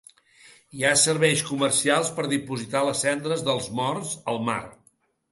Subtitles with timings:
[0.77, 4.57] Hi ha serveis comercials per dipositar les cendres dels morts al mar.